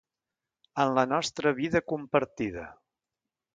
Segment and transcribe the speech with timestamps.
[0.83, 2.67] En la nostra vida compartida.